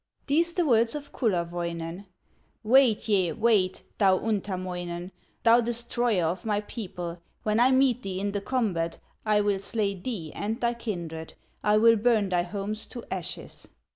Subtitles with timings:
[0.25, 2.07] These the words of Kullerwoinen:
[2.63, 5.11] "Wait, yea wait, thou Untamoinen,
[5.43, 9.93] Thou destroyer of my people; When I meet thee in the combat, I will slay
[9.93, 13.67] thee and thy kindred, I will burn thy homes to ashes!"